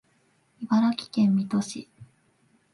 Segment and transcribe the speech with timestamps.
[0.63, 1.87] 茨城県水戸市